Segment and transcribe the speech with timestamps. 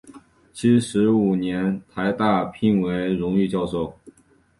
[0.51, 3.93] 七十五年台大聘为荣誉教授。